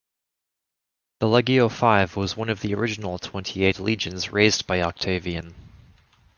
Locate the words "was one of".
2.15-2.61